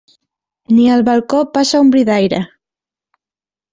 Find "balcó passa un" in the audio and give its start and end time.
1.11-1.93